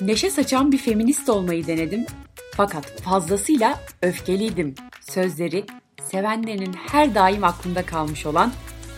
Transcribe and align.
Neşe 0.00 0.30
saçan 0.30 0.72
bir 0.72 0.78
feminist 0.78 1.28
olmayı 1.28 1.66
denedim. 1.66 2.06
Fakat 2.54 3.02
fazlasıyla 3.02 3.80
öfkeliydim. 4.02 4.74
Sözleri 5.00 5.66
sevenlerinin 6.02 6.72
her 6.72 7.14
daim 7.14 7.44
aklında 7.44 7.86
kalmış 7.86 8.26
olan 8.26 8.52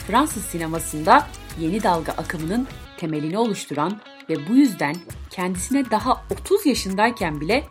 Fransız 0.07 0.45
sinemasında 0.45 1.27
yeni 1.61 1.83
dalga 1.83 2.13
akımının 2.13 2.67
temelini 2.97 3.39
oluşturan 3.39 4.01
ve 4.29 4.49
bu 4.49 4.57
yüzden 4.57 4.97
kendisine 5.31 5.91
daha 5.91 6.25
30 6.41 6.67
yaşındayken 6.67 7.41
bile 7.41 7.65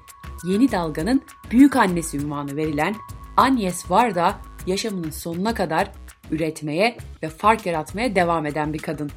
yeni 0.48 0.72
dalganın 0.72 1.22
büyük 1.52 1.76
annesi 1.76 2.18
ünvanı 2.18 2.56
verilen 2.56 2.96
Agnes 3.38 3.92
Varda 3.92 4.36
yaşamının 4.68 5.12
sonuna 5.12 5.54
kadar 5.54 5.92
üretmeye 6.32 6.98
ve 7.24 7.30
fark 7.30 7.66
yaratmaya 7.66 8.16
devam 8.16 8.46
eden 8.46 8.74
bir 8.74 8.80
kadın. 8.80 9.12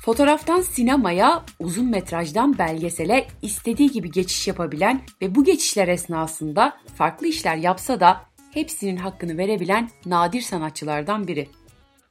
Fotoğraftan 0.00 0.60
sinemaya, 0.60 1.44
uzun 1.58 1.90
metrajdan 1.90 2.58
belgesele 2.58 3.26
istediği 3.42 3.90
gibi 3.90 4.10
geçiş 4.10 4.48
yapabilen 4.48 5.02
ve 5.22 5.34
bu 5.34 5.44
geçişler 5.44 5.88
esnasında 5.88 6.76
farklı 6.94 7.26
işler 7.26 7.56
yapsa 7.56 8.00
da 8.00 8.20
hepsinin 8.50 8.96
hakkını 8.96 9.38
verebilen 9.38 9.90
nadir 10.06 10.40
sanatçılardan 10.40 11.28
biri. 11.28 11.48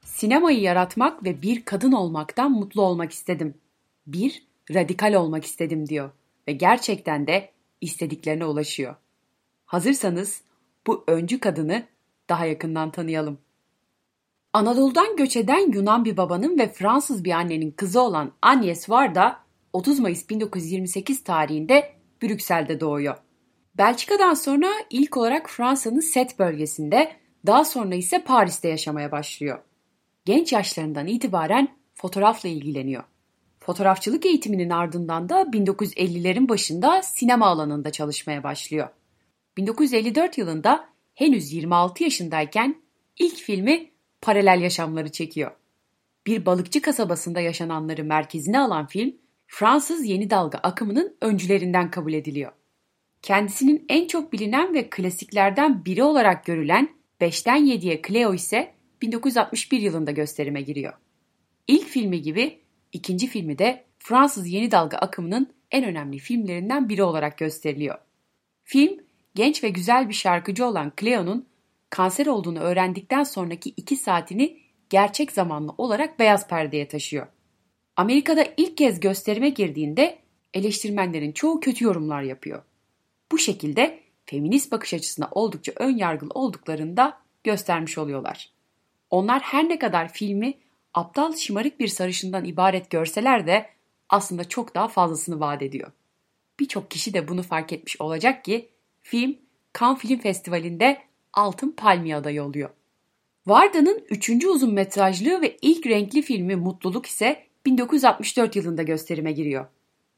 Sinemayı 0.04 0.60
yaratmak 0.60 1.24
ve 1.24 1.42
bir 1.42 1.64
kadın 1.64 1.92
olmaktan 1.92 2.50
mutlu 2.50 2.82
olmak 2.82 3.12
istedim. 3.12 3.54
Bir, 4.06 4.46
radikal 4.74 5.14
olmak 5.14 5.44
istedim 5.44 5.88
diyor 5.88 6.10
ve 6.48 6.52
gerçekten 6.52 7.26
de 7.26 7.50
istediklerine 7.80 8.44
ulaşıyor. 8.44 8.94
Hazırsanız 9.66 10.42
bu 10.86 11.04
öncü 11.06 11.40
kadını 11.40 11.86
daha 12.28 12.46
yakından 12.46 12.90
tanıyalım. 12.90 13.38
Anadolu'dan 14.56 15.16
göç 15.16 15.36
eden 15.36 15.72
Yunan 15.72 16.04
bir 16.04 16.16
babanın 16.16 16.58
ve 16.58 16.68
Fransız 16.72 17.24
bir 17.24 17.30
annenin 17.30 17.70
kızı 17.70 18.00
olan 18.00 18.32
Agnes 18.42 18.90
Varda 18.90 19.36
30 19.72 19.98
Mayıs 19.98 20.30
1928 20.30 21.24
tarihinde 21.24 21.92
Brüksel'de 22.22 22.80
doğuyor. 22.80 23.16
Belçika'dan 23.78 24.34
sonra 24.34 24.68
ilk 24.90 25.16
olarak 25.16 25.50
Fransa'nın 25.50 26.00
Set 26.00 26.38
bölgesinde, 26.38 27.12
daha 27.46 27.64
sonra 27.64 27.94
ise 27.94 28.24
Paris'te 28.24 28.68
yaşamaya 28.68 29.12
başlıyor. 29.12 29.58
Genç 30.24 30.52
yaşlarından 30.52 31.06
itibaren 31.06 31.68
fotoğrafla 31.94 32.48
ilgileniyor. 32.48 33.04
Fotoğrafçılık 33.58 34.26
eğitiminin 34.26 34.70
ardından 34.70 35.28
da 35.28 35.42
1950'lerin 35.42 36.48
başında 36.48 37.02
sinema 37.02 37.46
alanında 37.46 37.92
çalışmaya 37.92 38.42
başlıyor. 38.42 38.88
1954 39.56 40.38
yılında 40.38 40.88
henüz 41.14 41.52
26 41.52 42.04
yaşındayken 42.04 42.82
ilk 43.18 43.36
filmi 43.36 43.95
Paralel 44.20 44.60
Yaşamları 44.60 45.12
çekiyor. 45.12 45.50
Bir 46.26 46.46
balıkçı 46.46 46.82
kasabasında 46.82 47.40
yaşananları 47.40 48.04
merkezine 48.04 48.60
alan 48.60 48.86
film, 48.86 49.14
Fransız 49.46 50.06
yeni 50.06 50.30
dalga 50.30 50.58
akımının 50.58 51.16
öncülerinden 51.20 51.90
kabul 51.90 52.12
ediliyor. 52.12 52.52
Kendisinin 53.22 53.84
en 53.88 54.06
çok 54.06 54.32
bilinen 54.32 54.74
ve 54.74 54.90
klasiklerden 54.90 55.84
biri 55.84 56.02
olarak 56.02 56.44
görülen 56.44 56.88
5'ten 57.20 57.66
7'ye 57.66 58.02
Cleo 58.08 58.34
ise 58.34 58.74
1961 59.02 59.80
yılında 59.80 60.10
gösterime 60.10 60.62
giriyor. 60.62 60.92
İlk 61.66 61.86
filmi 61.86 62.22
gibi 62.22 62.60
ikinci 62.92 63.26
filmi 63.26 63.58
de 63.58 63.84
Fransız 63.98 64.48
yeni 64.48 64.70
dalga 64.70 64.96
akımının 64.98 65.48
en 65.70 65.84
önemli 65.84 66.18
filmlerinden 66.18 66.88
biri 66.88 67.02
olarak 67.02 67.38
gösteriliyor. 67.38 67.98
Film, 68.64 69.00
genç 69.34 69.64
ve 69.64 69.68
güzel 69.68 70.08
bir 70.08 70.14
şarkıcı 70.14 70.66
olan 70.66 70.92
Cleo'nun 71.00 71.46
kanser 71.90 72.26
olduğunu 72.26 72.58
öğrendikten 72.58 73.24
sonraki 73.24 73.70
iki 73.70 73.96
saatini 73.96 74.60
gerçek 74.90 75.32
zamanlı 75.32 75.74
olarak 75.78 76.18
beyaz 76.18 76.48
perdeye 76.48 76.88
taşıyor. 76.88 77.26
Amerika'da 77.96 78.46
ilk 78.56 78.76
kez 78.76 79.00
gösterime 79.00 79.48
girdiğinde 79.48 80.18
eleştirmenlerin 80.54 81.32
çoğu 81.32 81.60
kötü 81.60 81.84
yorumlar 81.84 82.22
yapıyor. 82.22 82.62
Bu 83.32 83.38
şekilde 83.38 84.00
feminist 84.26 84.72
bakış 84.72 84.94
açısına 84.94 85.28
oldukça 85.30 85.72
ön 85.76 85.96
yargılı 85.96 86.30
olduklarını 86.34 86.96
da 86.96 87.18
göstermiş 87.44 87.98
oluyorlar. 87.98 88.50
Onlar 89.10 89.40
her 89.40 89.68
ne 89.68 89.78
kadar 89.78 90.12
filmi 90.12 90.54
aptal 90.94 91.36
şımarık 91.36 91.80
bir 91.80 91.88
sarışından 91.88 92.44
ibaret 92.44 92.90
görseler 92.90 93.46
de 93.46 93.70
aslında 94.08 94.48
çok 94.48 94.74
daha 94.74 94.88
fazlasını 94.88 95.40
vaat 95.40 95.62
ediyor. 95.62 95.92
Birçok 96.60 96.90
kişi 96.90 97.14
de 97.14 97.28
bunu 97.28 97.42
fark 97.42 97.72
etmiş 97.72 98.00
olacak 98.00 98.44
ki 98.44 98.68
film 99.02 99.36
Cannes 99.80 99.98
Film 99.98 100.18
Festivali'nde 100.18 100.98
Altın 101.36 101.70
Palmiye 101.70 102.16
adayı 102.16 102.42
oluyor. 102.42 102.70
Varda'nın 103.46 104.04
üçüncü 104.10 104.48
uzun 104.48 104.74
metrajlı 104.74 105.42
ve 105.42 105.56
ilk 105.62 105.86
renkli 105.86 106.22
filmi 106.22 106.56
Mutluluk 106.56 107.06
ise 107.06 107.42
1964 107.66 108.56
yılında 108.56 108.82
gösterime 108.82 109.32
giriyor. 109.32 109.66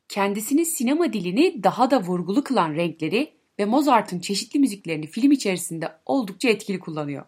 Kendisini 0.08 0.66
sinema 0.66 1.12
dilini 1.12 1.62
daha 1.62 1.90
da 1.90 2.02
vurgulu 2.02 2.44
kılan 2.44 2.74
renkleri 2.74 3.32
ve 3.58 3.64
Mozart'ın 3.64 4.20
çeşitli 4.20 4.60
müziklerini 4.60 5.06
film 5.06 5.32
içerisinde 5.32 5.92
oldukça 6.06 6.48
etkili 6.48 6.80
kullanıyor. 6.80 7.24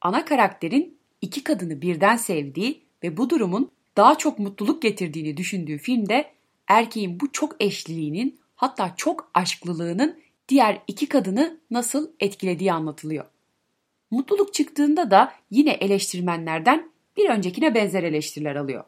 Ana 0.00 0.24
karakterin 0.24 0.98
iki 1.22 1.44
kadını 1.44 1.82
birden 1.82 2.16
sevdiği 2.16 2.82
ve 3.02 3.16
bu 3.16 3.30
durumun 3.30 3.70
daha 3.96 4.18
çok 4.18 4.38
mutluluk 4.38 4.82
getirdiğini 4.82 5.36
düşündüğü 5.36 5.78
filmde 5.78 6.30
erkeğin 6.68 7.20
bu 7.20 7.32
çok 7.32 7.56
eşliliğinin 7.60 8.38
hatta 8.56 8.94
çok 8.96 9.30
aşklılığının 9.34 10.18
diğer 10.48 10.82
iki 10.86 11.08
kadını 11.08 11.60
nasıl 11.70 12.10
etkilediği 12.20 12.72
anlatılıyor. 12.72 13.24
Mutluluk 14.10 14.54
çıktığında 14.54 15.10
da 15.10 15.32
yine 15.50 15.70
eleştirmenlerden 15.70 16.90
bir 17.16 17.30
öncekine 17.30 17.74
benzer 17.74 18.02
eleştiriler 18.02 18.56
alıyor. 18.56 18.84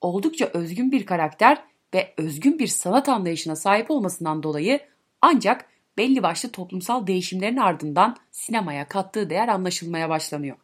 Oldukça 0.00 0.50
özgün 0.54 0.92
bir 0.92 1.06
karakter 1.06 1.62
ve 1.94 2.14
özgün 2.16 2.58
bir 2.58 2.66
sanat 2.66 3.08
anlayışına 3.08 3.56
sahip 3.56 3.90
olmasından 3.90 4.42
dolayı 4.42 4.80
ancak 5.20 5.64
belli 5.96 6.22
başlı 6.22 6.52
toplumsal 6.52 7.06
değişimlerin 7.06 7.56
ardından 7.56 8.16
sinemaya 8.30 8.88
kattığı 8.88 9.30
değer 9.30 9.48
anlaşılmaya 9.48 10.08
başlanıyor. 10.08 10.56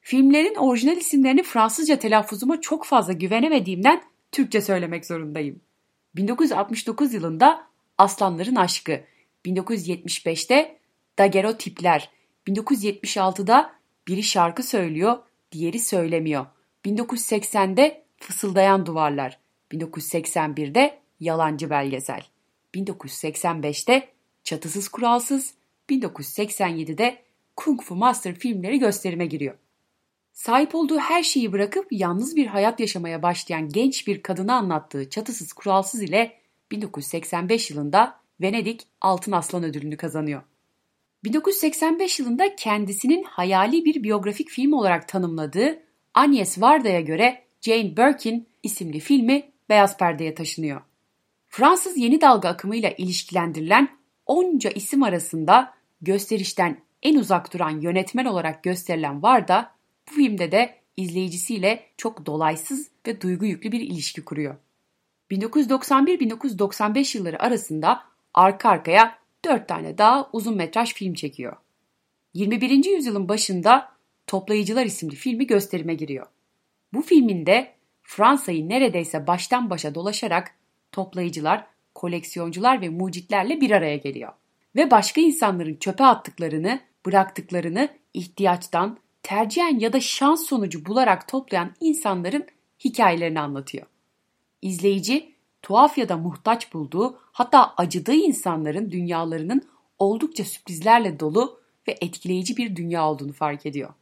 Filmlerin 0.00 0.54
orijinal 0.54 0.96
isimlerini 0.96 1.42
Fransızca 1.42 1.98
telaffuzuma 1.98 2.60
çok 2.60 2.84
fazla 2.84 3.12
güvenemediğimden 3.12 4.02
Türkçe 4.32 4.60
söylemek 4.60 5.06
zorundayım. 5.06 5.60
1969 6.16 7.14
yılında 7.14 7.66
Aslanların 7.98 8.56
Aşkı, 8.56 9.00
1975'te 9.48 10.78
Daguerreotipler, 11.18 12.10
1976'da 12.48 13.72
biri 14.08 14.22
şarkı 14.22 14.62
söylüyor, 14.62 15.18
diğeri 15.52 15.78
söylemiyor. 15.78 16.46
1980'de 16.84 18.04
Fısıldayan 18.16 18.86
Duvarlar, 18.86 19.38
1981'de 19.72 20.98
Yalancı 21.20 21.70
Belgesel, 21.70 22.22
1985'te 22.74 24.08
Çatısız 24.44 24.88
Kuralsız, 24.88 25.54
1987'de 25.90 27.22
Kung 27.56 27.82
Fu 27.82 27.94
Master 27.94 28.34
filmleri 28.34 28.78
gösterime 28.78 29.26
giriyor. 29.26 29.54
Sahip 30.32 30.74
olduğu 30.74 30.98
her 30.98 31.22
şeyi 31.22 31.52
bırakıp 31.52 31.86
yalnız 31.90 32.36
bir 32.36 32.46
hayat 32.46 32.80
yaşamaya 32.80 33.22
başlayan 33.22 33.68
genç 33.68 34.06
bir 34.06 34.22
kadını 34.22 34.54
anlattığı 34.54 35.10
Çatısız 35.10 35.52
Kuralsız 35.52 36.02
ile 36.02 36.38
1985 36.70 37.70
yılında 37.70 38.20
Venedik 38.40 38.86
Altın 39.00 39.32
Aslan 39.32 39.64
ödülünü 39.64 39.96
kazanıyor. 39.96 40.42
1985 41.24 42.18
yılında 42.20 42.56
kendisinin 42.56 43.22
hayali 43.22 43.84
bir 43.84 44.02
biyografik 44.02 44.48
film 44.48 44.72
olarak 44.72 45.08
tanımladığı 45.08 45.78
Agnes 46.14 46.60
Varda'ya 46.60 47.00
göre 47.00 47.44
Jane 47.60 47.96
Birkin 47.96 48.48
isimli 48.62 49.00
filmi 49.00 49.50
beyaz 49.68 49.98
perdeye 49.98 50.34
taşınıyor. 50.34 50.80
Fransız 51.48 51.96
yeni 51.96 52.20
dalga 52.20 52.48
akımıyla 52.48 52.90
ilişkilendirilen 52.90 53.88
onca 54.26 54.70
isim 54.70 55.02
arasında 55.02 55.74
gösterişten 56.00 56.80
en 57.02 57.18
uzak 57.18 57.54
duran 57.54 57.80
yönetmen 57.80 58.24
olarak 58.24 58.62
gösterilen 58.62 59.22
Varda 59.22 59.72
bu 60.08 60.14
filmde 60.14 60.52
de 60.52 60.78
izleyicisiyle 60.96 61.86
çok 61.96 62.26
dolaysız 62.26 62.90
ve 63.06 63.20
duygu 63.20 63.46
yüklü 63.46 63.72
bir 63.72 63.80
ilişki 63.80 64.24
kuruyor. 64.24 64.56
1991-1995 65.30 67.18
yılları 67.18 67.42
arasında 67.42 68.02
arka 68.38 68.68
arkaya 68.68 69.18
4 69.44 69.68
tane 69.68 69.98
daha 69.98 70.30
uzun 70.32 70.56
metraj 70.56 70.94
film 70.94 71.14
çekiyor. 71.14 71.56
21. 72.34 72.84
yüzyılın 72.84 73.28
başında 73.28 73.92
Toplayıcılar 74.26 74.86
isimli 74.86 75.14
filmi 75.14 75.46
gösterime 75.46 75.94
giriyor. 75.94 76.26
Bu 76.92 77.02
filminde 77.02 77.74
Fransa'yı 78.02 78.68
neredeyse 78.68 79.26
baştan 79.26 79.70
başa 79.70 79.94
dolaşarak 79.94 80.54
toplayıcılar, 80.92 81.66
koleksiyoncular 81.94 82.80
ve 82.80 82.88
mucitlerle 82.88 83.60
bir 83.60 83.70
araya 83.70 83.96
geliyor. 83.96 84.32
Ve 84.76 84.90
başka 84.90 85.20
insanların 85.20 85.74
çöpe 85.74 86.04
attıklarını, 86.04 86.80
bıraktıklarını 87.06 87.88
ihtiyaçtan, 88.14 88.98
tercihen 89.22 89.78
ya 89.78 89.92
da 89.92 90.00
şans 90.00 90.46
sonucu 90.46 90.86
bularak 90.86 91.28
toplayan 91.28 91.74
insanların 91.80 92.46
hikayelerini 92.84 93.40
anlatıyor. 93.40 93.86
İzleyici 94.62 95.37
tuhaf 95.68 95.98
ya 95.98 96.08
da 96.08 96.16
muhtaç 96.16 96.72
bulduğu 96.74 97.18
hatta 97.32 97.74
acıdığı 97.76 98.14
insanların 98.14 98.90
dünyalarının 98.90 99.62
oldukça 99.98 100.44
sürprizlerle 100.44 101.20
dolu 101.20 101.60
ve 101.88 101.98
etkileyici 102.00 102.56
bir 102.56 102.76
dünya 102.76 103.08
olduğunu 103.08 103.32
fark 103.32 103.66
ediyor. 103.66 103.94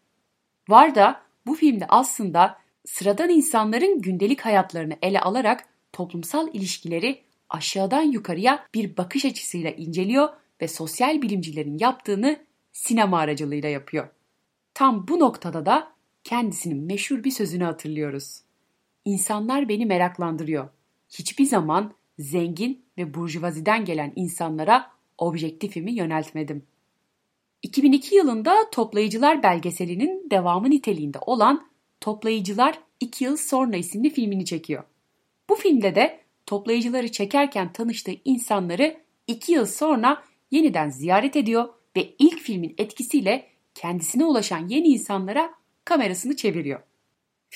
Var 0.68 0.94
da 0.94 1.22
bu 1.46 1.54
filmde 1.54 1.86
aslında 1.88 2.58
sıradan 2.84 3.30
insanların 3.30 4.02
gündelik 4.02 4.40
hayatlarını 4.40 4.96
ele 5.02 5.20
alarak 5.20 5.68
toplumsal 5.92 6.48
ilişkileri 6.52 7.22
aşağıdan 7.48 8.02
yukarıya 8.02 8.66
bir 8.74 8.96
bakış 8.96 9.24
açısıyla 9.24 9.70
inceliyor 9.70 10.28
ve 10.60 10.68
sosyal 10.68 11.22
bilimcilerin 11.22 11.78
yaptığını 11.78 12.38
sinema 12.72 13.18
aracılığıyla 13.18 13.68
yapıyor. 13.68 14.08
Tam 14.74 15.08
bu 15.08 15.20
noktada 15.20 15.66
da 15.66 15.92
kendisinin 16.24 16.84
meşhur 16.84 17.24
bir 17.24 17.30
sözünü 17.30 17.64
hatırlıyoruz. 17.64 18.40
İnsanlar 19.04 19.68
beni 19.68 19.86
meraklandırıyor. 19.86 20.75
Hiçbir 21.10 21.44
zaman 21.44 21.94
zengin 22.18 22.84
ve 22.98 23.14
burjuvaziden 23.14 23.84
gelen 23.84 24.12
insanlara 24.16 24.90
objektifimi 25.18 25.92
yöneltmedim. 25.92 26.66
2002 27.62 28.14
yılında 28.14 28.70
Toplayıcılar 28.72 29.42
belgeselinin 29.42 30.30
devamı 30.30 30.70
niteliğinde 30.70 31.18
olan 31.26 31.66
Toplayıcılar 32.00 32.78
2 33.00 33.24
Yıl 33.24 33.36
Sonra 33.36 33.76
isimli 33.76 34.10
filmini 34.10 34.44
çekiyor. 34.44 34.84
Bu 35.48 35.54
filmde 35.54 35.94
de 35.94 36.20
toplayıcıları 36.46 37.12
çekerken 37.12 37.72
tanıştığı 37.72 38.14
insanları 38.24 38.96
2 39.26 39.52
yıl 39.52 39.66
sonra 39.66 40.24
yeniden 40.50 40.88
ziyaret 40.88 41.36
ediyor 41.36 41.68
ve 41.96 42.14
ilk 42.18 42.38
filmin 42.38 42.74
etkisiyle 42.78 43.48
kendisine 43.74 44.24
ulaşan 44.24 44.68
yeni 44.68 44.88
insanlara 44.88 45.54
kamerasını 45.84 46.36
çeviriyor. 46.36 46.80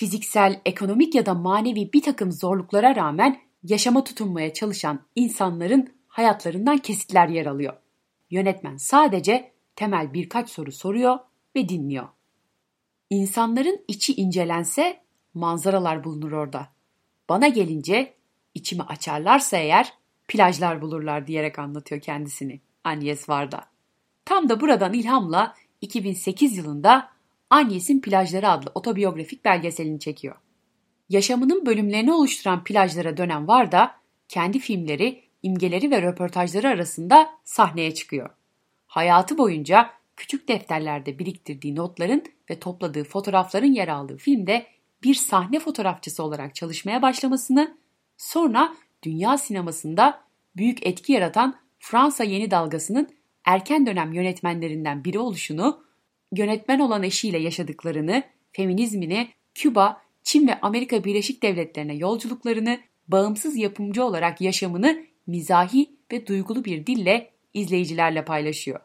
Fiziksel, 0.00 0.60
ekonomik 0.64 1.14
ya 1.14 1.26
da 1.26 1.34
manevi 1.34 1.92
bir 1.92 2.02
takım 2.02 2.32
zorluklara 2.32 2.96
rağmen 2.96 3.40
yaşama 3.62 4.04
tutunmaya 4.04 4.52
çalışan 4.52 5.00
insanların 5.16 5.94
hayatlarından 6.08 6.78
kesitler 6.78 7.28
yer 7.28 7.46
alıyor. 7.46 7.76
Yönetmen 8.30 8.76
sadece 8.76 9.52
temel 9.76 10.12
birkaç 10.12 10.50
soru 10.50 10.72
soruyor 10.72 11.18
ve 11.56 11.68
dinliyor. 11.68 12.08
İnsanların 13.10 13.84
içi 13.88 14.14
incelense 14.14 15.00
manzaralar 15.34 16.04
bulunur 16.04 16.32
orada. 16.32 16.68
Bana 17.28 17.48
gelince 17.48 18.14
içimi 18.54 18.82
açarlarsa 18.82 19.56
eğer 19.56 19.92
plajlar 20.28 20.82
bulurlar 20.82 21.26
diyerek 21.26 21.58
anlatıyor 21.58 22.00
kendisini 22.00 22.60
Agnes 22.84 23.28
Varda. 23.28 23.64
Tam 24.24 24.48
da 24.48 24.60
buradan 24.60 24.92
ilhamla 24.92 25.54
2008 25.80 26.56
yılında 26.56 27.19
Agnes'in 27.50 28.00
Plajları 28.00 28.48
adlı 28.48 28.70
otobiyografik 28.74 29.44
belgeselini 29.44 30.00
çekiyor. 30.00 30.36
Yaşamının 31.08 31.66
bölümlerini 31.66 32.12
oluşturan 32.12 32.64
plajlara 32.64 33.16
dönen 33.16 33.48
Varda, 33.48 33.94
kendi 34.28 34.58
filmleri, 34.58 35.22
imgeleri 35.42 35.90
ve 35.90 36.02
röportajları 36.02 36.68
arasında 36.68 37.30
sahneye 37.44 37.94
çıkıyor. 37.94 38.30
Hayatı 38.86 39.38
boyunca 39.38 39.90
küçük 40.16 40.48
defterlerde 40.48 41.18
biriktirdiği 41.18 41.76
notların 41.76 42.24
ve 42.50 42.60
topladığı 42.60 43.04
fotoğrafların 43.04 43.72
yer 43.72 43.88
aldığı 43.88 44.16
filmde 44.16 44.66
bir 45.02 45.14
sahne 45.14 45.60
fotoğrafçısı 45.60 46.22
olarak 46.22 46.54
çalışmaya 46.54 47.02
başlamasını, 47.02 47.76
sonra 48.16 48.74
dünya 49.02 49.38
sinemasında 49.38 50.20
büyük 50.56 50.86
etki 50.86 51.12
yaratan 51.12 51.56
Fransa 51.78 52.24
yeni 52.24 52.50
dalgasının 52.50 53.08
erken 53.44 53.86
dönem 53.86 54.12
yönetmenlerinden 54.12 55.04
biri 55.04 55.18
oluşunu, 55.18 55.84
yönetmen 56.32 56.78
olan 56.78 57.02
eşiyle 57.02 57.38
yaşadıklarını, 57.38 58.22
feminizmini, 58.52 59.28
Küba, 59.54 60.02
Çin 60.22 60.48
ve 60.48 60.60
Amerika 60.60 61.04
Birleşik 61.04 61.42
Devletleri'ne 61.42 61.94
yolculuklarını, 61.94 62.80
bağımsız 63.08 63.56
yapımcı 63.56 64.04
olarak 64.04 64.40
yaşamını 64.40 65.02
mizahi 65.26 65.90
ve 66.12 66.26
duygulu 66.26 66.64
bir 66.64 66.86
dille 66.86 67.30
izleyicilerle 67.54 68.24
paylaşıyor. 68.24 68.80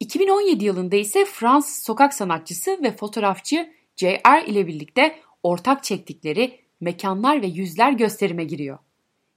2017 0.00 0.64
yılında 0.64 0.96
ise 0.96 1.24
Fransız 1.24 1.82
sokak 1.82 2.14
sanatçısı 2.14 2.82
ve 2.82 2.96
fotoğrafçı 2.96 3.70
J.R. 3.96 4.46
ile 4.46 4.66
birlikte 4.66 5.16
ortak 5.42 5.84
çektikleri 5.84 6.60
Mekanlar 6.80 7.42
ve 7.42 7.46
Yüzler 7.46 7.92
gösterime 7.92 8.44
giriyor. 8.44 8.78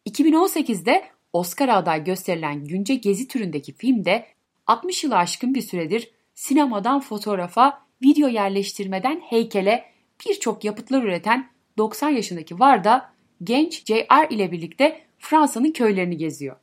2018'de 0.10 1.04
Oscar 1.34 1.70
aday 1.70 2.04
gösterilen 2.04 2.66
Günce 2.66 2.96
Gezi 2.96 3.28
türündeki 3.28 3.74
filmde 3.74 4.26
60 4.68 5.04
yılı 5.04 5.18
aşkın 5.18 5.56
bir 5.56 5.62
süredir 5.62 6.12
sinemadan 6.40 7.00
fotoğrafa, 7.00 7.82
video 8.04 8.30
yerleştirmeden 8.30 9.20
heykele 9.20 9.86
birçok 10.26 10.64
yapıtlar 10.64 11.04
üreten 11.04 11.50
90 11.78 12.10
yaşındaki 12.10 12.60
Varda 12.60 13.14
genç 13.44 13.86
J.R. 13.86 14.28
ile 14.30 14.52
birlikte 14.52 15.02
Fransa'nın 15.18 15.72
köylerini 15.72 16.18
geziyor. 16.18 16.56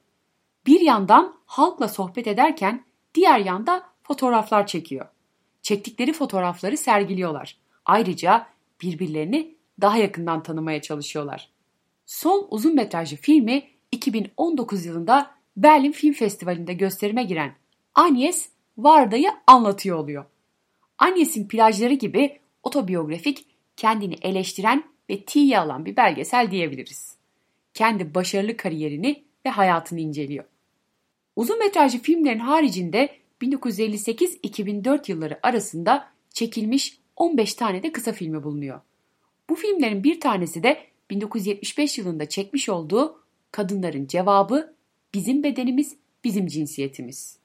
Bir 0.66 0.80
yandan 0.80 1.36
halkla 1.46 1.88
sohbet 1.88 2.26
ederken 2.26 2.84
diğer 3.14 3.38
yanda 3.38 3.82
fotoğraflar 4.02 4.66
çekiyor. 4.66 5.06
Çektikleri 5.62 6.12
fotoğrafları 6.12 6.76
sergiliyorlar. 6.76 7.56
Ayrıca 7.84 8.46
birbirlerini 8.82 9.54
daha 9.80 9.96
yakından 9.96 10.42
tanımaya 10.42 10.82
çalışıyorlar. 10.82 11.50
Son 12.06 12.46
uzun 12.50 12.74
metrajlı 12.74 13.16
filmi 13.16 13.62
2019 13.92 14.86
yılında 14.86 15.30
Berlin 15.56 15.92
Film 15.92 16.12
Festivali'nde 16.12 16.74
gösterime 16.74 17.24
giren 17.24 17.54
Agnes 17.94 18.55
Varda'yı 18.78 19.30
anlatıyor 19.46 19.98
oluyor. 19.98 20.24
Agnes'in 20.98 21.48
plajları 21.48 21.94
gibi 21.94 22.38
otobiyografik, 22.62 23.46
kendini 23.76 24.14
eleştiren 24.22 24.84
ve 25.10 25.24
tiye 25.24 25.58
alan 25.58 25.84
bir 25.84 25.96
belgesel 25.96 26.50
diyebiliriz. 26.50 27.16
Kendi 27.74 28.14
başarılı 28.14 28.56
kariyerini 28.56 29.24
ve 29.46 29.50
hayatını 29.50 30.00
inceliyor. 30.00 30.44
Uzun 31.36 31.58
metrajlı 31.58 31.98
filmlerin 31.98 32.38
haricinde 32.38 33.16
1958-2004 33.42 35.10
yılları 35.10 35.38
arasında 35.42 36.08
çekilmiş 36.30 36.98
15 37.16 37.54
tane 37.54 37.82
de 37.82 37.92
kısa 37.92 38.12
filmi 38.12 38.44
bulunuyor. 38.44 38.80
Bu 39.50 39.54
filmlerin 39.54 40.04
bir 40.04 40.20
tanesi 40.20 40.62
de 40.62 40.78
1975 41.10 41.98
yılında 41.98 42.28
çekmiş 42.28 42.68
olduğu 42.68 43.20
Kadınların 43.52 44.06
Cevabı 44.06 44.74
Bizim 45.14 45.42
Bedenimiz, 45.42 45.96
Bizim 46.24 46.46
Cinsiyetimiz. 46.46 47.38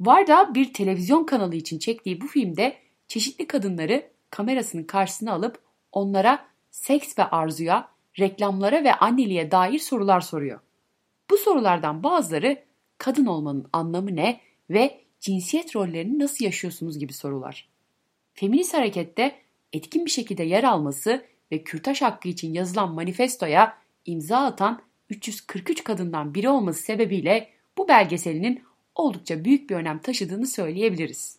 Varda 0.00 0.54
bir 0.54 0.72
televizyon 0.72 1.24
kanalı 1.24 1.56
için 1.56 1.78
çektiği 1.78 2.20
bu 2.20 2.26
filmde 2.26 2.76
çeşitli 3.08 3.46
kadınları 3.46 4.10
kamerasının 4.30 4.84
karşısına 4.84 5.32
alıp 5.32 5.58
onlara 5.92 6.46
seks 6.70 7.18
ve 7.18 7.24
arzuya, 7.24 7.88
reklamlara 8.18 8.84
ve 8.84 8.94
anneliğe 8.94 9.50
dair 9.50 9.78
sorular 9.78 10.20
soruyor. 10.20 10.60
Bu 11.30 11.36
sorulardan 11.36 12.02
bazıları 12.02 12.62
kadın 12.98 13.26
olmanın 13.26 13.68
anlamı 13.72 14.16
ne 14.16 14.40
ve 14.70 15.00
cinsiyet 15.20 15.76
rollerini 15.76 16.18
nasıl 16.18 16.44
yaşıyorsunuz 16.44 16.98
gibi 16.98 17.12
sorular. 17.12 17.68
Feminist 18.34 18.74
harekette 18.74 19.38
etkin 19.72 20.04
bir 20.04 20.10
şekilde 20.10 20.42
yer 20.42 20.64
alması 20.64 21.24
ve 21.52 21.62
kürtaj 21.62 22.02
hakkı 22.02 22.28
için 22.28 22.54
yazılan 22.54 22.94
manifestoya 22.94 23.78
imza 24.04 24.38
atan 24.38 24.82
343 25.10 25.84
kadından 25.84 26.34
biri 26.34 26.48
olması 26.48 26.82
sebebiyle 26.82 27.48
bu 27.78 27.88
belgeselinin 27.88 28.62
oldukça 28.98 29.44
büyük 29.44 29.70
bir 29.70 29.74
önem 29.74 29.98
taşıdığını 29.98 30.46
söyleyebiliriz. 30.46 31.38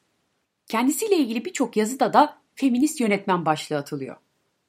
Kendisiyle 0.68 1.18
ilgili 1.18 1.46
birçok 1.46 1.78
yazıda 1.78 2.14
da 2.14 2.38
feminist 2.56 3.00
yönetmen 3.00 3.46
başlığı 3.46 3.78
atılıyor. 3.78 4.16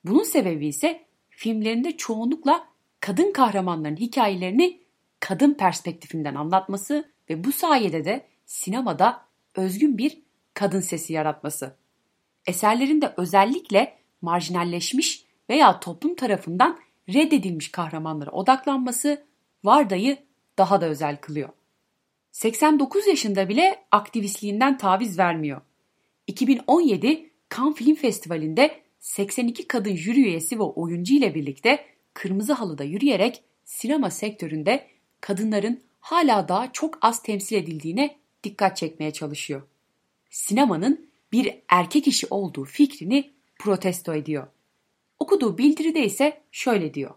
Bunun 0.04 0.22
sebebi 0.22 0.66
ise 0.66 1.04
filmlerinde 1.30 1.96
çoğunlukla 1.96 2.68
kadın 3.00 3.32
kahramanların 3.32 3.96
hikayelerini 3.96 4.80
kadın 5.20 5.54
perspektifinden 5.54 6.34
anlatması 6.34 7.10
ve 7.30 7.44
bu 7.44 7.52
sayede 7.52 8.04
de 8.04 8.26
sinemada 8.46 9.22
özgün 9.54 9.98
bir 9.98 10.22
kadın 10.54 10.80
sesi 10.80 11.12
yaratması. 11.12 11.76
Eserlerinde 12.46 13.14
özellikle 13.16 13.98
marjinalleşmiş 14.22 15.24
veya 15.50 15.80
toplum 15.80 16.14
tarafından 16.14 16.78
reddedilmiş 17.08 17.72
kahramanlara 17.72 18.30
odaklanması 18.30 19.24
Varda'yı 19.64 20.18
daha 20.58 20.80
da 20.80 20.86
özel 20.86 21.16
kılıyor. 21.16 21.48
89 22.32 23.06
yaşında 23.06 23.48
bile 23.48 23.84
aktivistliğinden 23.90 24.78
taviz 24.78 25.18
vermiyor. 25.18 25.60
2017 26.26 27.30
Cannes 27.56 27.76
Film 27.76 27.94
Festivali'nde 27.94 28.80
82 28.98 29.68
kadın 29.68 29.96
jüri 29.96 30.20
üyesi 30.20 30.58
ve 30.58 30.62
oyuncu 30.62 31.14
ile 31.14 31.34
birlikte 31.34 31.86
kırmızı 32.14 32.52
halıda 32.52 32.84
yürüyerek 32.84 33.42
sinema 33.64 34.10
sektöründe 34.10 34.86
kadınların 35.20 35.80
hala 36.00 36.48
daha 36.48 36.72
çok 36.72 36.98
az 37.02 37.22
temsil 37.22 37.56
edildiğine 37.56 38.16
dikkat 38.44 38.76
çekmeye 38.76 39.12
çalışıyor. 39.12 39.62
Sinemanın 40.30 41.10
bir 41.32 41.58
erkek 41.68 42.08
işi 42.08 42.26
olduğu 42.30 42.64
fikrini 42.64 43.30
protesto 43.58 44.14
ediyor. 44.14 44.46
Okuduğu 45.18 45.58
bildiride 45.58 46.04
ise 46.04 46.40
şöyle 46.52 46.94
diyor. 46.94 47.14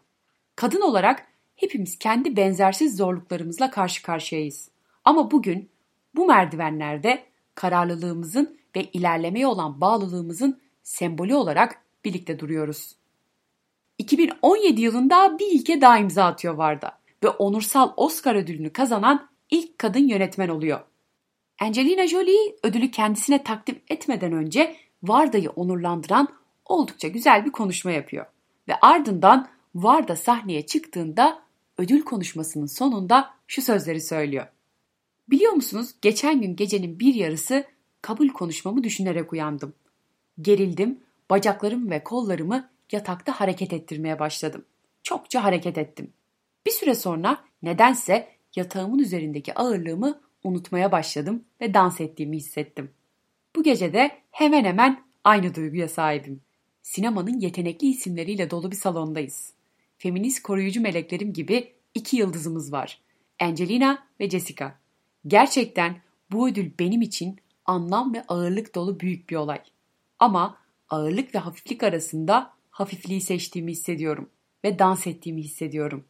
Kadın 0.56 0.82
olarak 0.82 1.28
hepimiz 1.56 2.00
kendi 2.00 2.36
benzersiz 2.36 2.98
zorluklarımızla 2.98 3.72
karşı 3.72 4.04
karşıyayız. 4.04 4.73
Ama 5.06 5.32
bugün 5.32 5.70
bu 6.16 6.26
merdivenlerde 6.26 7.24
kararlılığımızın 7.56 8.58
ve 8.76 8.84
ilerlemeye 8.84 9.48
olan 9.48 9.82
bağlılığımızın 9.82 10.62
sembolü 10.84 11.36
olarak 11.36 11.82
birlikte 12.06 12.40
duruyoruz. 12.40 12.96
2017 13.98 14.82
yılında 14.82 15.40
bir 15.40 15.48
ilke 15.52 15.82
daha 15.82 15.98
imza 15.98 16.26
atıyor 16.26 16.54
Varda 16.54 17.00
ve 17.24 17.30
onursal 17.30 17.94
Oscar 17.98 18.36
ödülünü 18.36 18.74
kazanan 18.74 19.30
ilk 19.50 19.78
kadın 19.78 20.08
yönetmen 20.08 20.50
oluyor. 20.50 20.80
Angelina 21.62 22.08
Jolie 22.08 22.56
ödülü 22.64 22.92
kendisine 22.92 23.44
takdim 23.44 23.82
etmeden 23.88 24.32
önce 24.32 24.76
Varda'yı 25.04 25.50
onurlandıran 25.50 26.28
oldukça 26.66 27.08
güzel 27.08 27.46
bir 27.46 27.52
konuşma 27.52 27.92
yapıyor. 27.92 28.26
Ve 28.68 28.74
ardından 28.82 29.48
Varda 29.76 30.16
sahneye 30.16 30.66
çıktığında 30.66 31.40
ödül 31.78 32.02
konuşmasının 32.02 32.66
sonunda 32.66 33.34
şu 33.48 33.62
sözleri 33.62 34.02
söylüyor. 34.02 34.48
Biliyor 35.30 35.52
musunuz 35.52 35.92
geçen 36.02 36.42
gün 36.42 36.56
gecenin 36.56 37.00
bir 37.00 37.16
yarısı 37.16 37.66
kabul 38.02 38.30
konuşmamı 38.30 38.84
düşünerek 38.84 39.34
uyandım. 39.34 39.74
Gerildim, 40.42 41.00
bacaklarım 41.30 41.92
ve 41.92 42.04
kollarımı 42.04 42.70
yatakta 42.92 43.40
hareket 43.40 43.74
ettirmeye 43.74 44.20
başladım. 44.20 44.66
Çokça 45.04 45.44
hareket 45.44 45.78
ettim. 45.78 46.14
Bir 46.66 46.72
süre 46.72 46.96
sonra 46.96 47.44
nedense 47.64 48.30
yatağımın 48.56 49.00
üzerindeki 49.00 49.54
ağırlığımı 49.54 50.22
unutmaya 50.44 50.92
başladım 50.92 51.44
ve 51.62 51.74
dans 51.74 52.02
ettiğimi 52.02 52.38
hissettim. 52.38 52.92
Bu 53.56 53.64
gece 53.64 53.94
de 53.94 54.12
hemen 54.32 54.64
hemen 54.64 55.04
aynı 55.24 55.56
duyguya 55.56 55.88
sahibim. 55.88 56.42
Sinemanın 56.82 57.40
yetenekli 57.40 57.88
isimleriyle 57.88 58.50
dolu 58.50 58.72
bir 58.72 58.76
salondayız. 58.76 59.54
Feminist 59.98 60.44
koruyucu 60.44 60.82
meleklerim 60.82 61.34
gibi 61.34 61.74
iki 61.96 62.18
yıldızımız 62.18 62.72
var. 62.72 63.02
Angelina 63.40 64.08
ve 64.20 64.30
Jessica. 64.30 64.83
Gerçekten 65.28 66.02
bu 66.32 66.50
ödül 66.50 66.72
benim 66.80 67.02
için 67.02 67.40
anlam 67.66 68.14
ve 68.14 68.24
ağırlık 68.28 68.76
dolu 68.76 69.00
büyük 69.00 69.30
bir 69.30 69.36
olay. 69.36 69.62
Ama 70.20 70.58
ağırlık 70.90 71.36
ve 71.36 71.40
hafiflik 71.40 71.84
arasında 71.84 72.54
hafifliği 72.70 73.22
seçtiğimi 73.22 73.72
hissediyorum 73.72 74.30
ve 74.64 74.80
dans 74.80 75.08
ettiğimi 75.08 75.42
hissediyorum. 75.42 76.06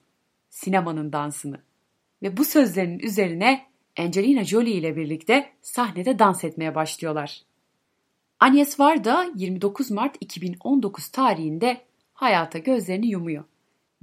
Sinemanın 0.50 1.14
dansını. 1.14 1.60
Ve 2.24 2.38
bu 2.38 2.46
sözlerin 2.46 3.00
üzerine 3.00 3.66
Angelina 4.00 4.44
Jolie 4.44 4.74
ile 4.74 4.96
birlikte 4.96 5.50
sahnede 5.62 6.20
dans 6.20 6.44
etmeye 6.44 6.76
başlıyorlar. 6.76 7.42
Agnes 8.40 8.80
Varda 8.80 9.32
29 9.36 9.92
Mart 9.92 10.18
2019 10.20 11.08
tarihinde 11.08 11.82
hayata 12.14 12.58
gözlerini 12.58 13.08
yumuyor. 13.08 13.44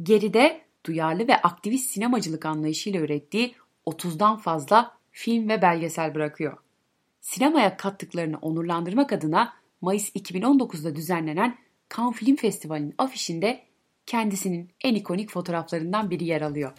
Geride 0.02 0.60
duyarlı 0.86 1.28
ve 1.28 1.36
aktivist 1.36 1.90
sinemacılık 1.90 2.46
anlayışıyla 2.46 3.00
ürettiği 3.00 3.54
30'dan 3.86 4.36
fazla 4.36 4.99
film 5.20 5.48
ve 5.48 5.62
belgesel 5.62 6.14
bırakıyor. 6.14 6.56
Sinemaya 7.20 7.76
kattıklarını 7.76 8.38
onurlandırmak 8.38 9.12
adına 9.12 9.52
Mayıs 9.80 10.10
2019'da 10.10 10.94
düzenlenen 10.94 11.58
Cannes 11.96 12.16
Film 12.16 12.36
Festivali'nin 12.36 12.94
afişinde 12.98 13.60
kendisinin 14.06 14.70
en 14.84 14.94
ikonik 14.94 15.30
fotoğraflarından 15.30 16.10
biri 16.10 16.24
yer 16.24 16.40
alıyor. 16.40 16.72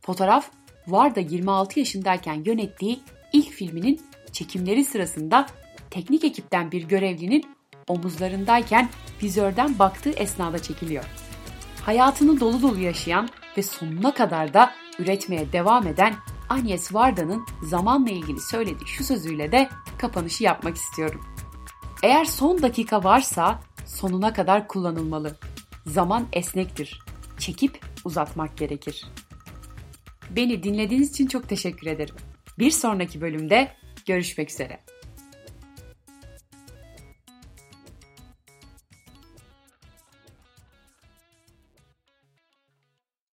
Fotoğraf, 0.00 0.50
Varda 0.86 1.20
26 1.20 1.78
yaşındayken 1.78 2.42
yönettiği 2.44 3.00
ilk 3.32 3.50
filminin 3.50 4.00
çekimleri 4.32 4.84
sırasında 4.84 5.46
teknik 5.90 6.24
ekipten 6.24 6.72
bir 6.72 6.82
görevlinin 6.82 7.44
omuzlarındayken 7.88 8.88
vizörden 9.22 9.78
baktığı 9.78 10.10
esnada 10.10 10.58
çekiliyor. 10.58 11.04
Hayatını 11.82 12.40
dolu 12.40 12.62
dolu 12.62 12.78
yaşayan 12.78 13.28
ve 13.56 13.62
sonuna 13.62 14.14
kadar 14.14 14.54
da 14.54 14.72
üretmeye 14.98 15.52
devam 15.52 15.86
eden 15.86 16.14
Agnes 16.48 16.94
Varda'nın 16.94 17.46
zamanla 17.62 18.10
ilgili 18.10 18.40
söylediği 18.40 18.88
şu 18.88 19.04
sözüyle 19.04 19.52
de 19.52 19.68
kapanışı 19.98 20.44
yapmak 20.44 20.76
istiyorum. 20.76 21.20
Eğer 22.02 22.24
son 22.24 22.62
dakika 22.62 23.04
varsa 23.04 23.62
sonuna 23.86 24.32
kadar 24.32 24.68
kullanılmalı. 24.68 25.36
Zaman 25.86 26.26
esnektir. 26.32 27.00
Çekip 27.38 27.80
uzatmak 28.04 28.56
gerekir. 28.56 29.06
Beni 30.30 30.62
dinlediğiniz 30.62 31.10
için 31.10 31.26
çok 31.26 31.48
teşekkür 31.48 31.86
ederim. 31.86 32.14
Bir 32.58 32.70
sonraki 32.70 33.20
bölümde 33.20 33.72
görüşmek 34.06 34.50
üzere. 34.50 34.80